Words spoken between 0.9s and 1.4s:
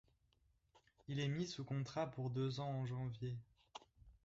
Il est